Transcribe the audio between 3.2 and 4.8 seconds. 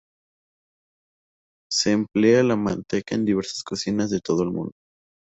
diversas cocinas de todo el mundo.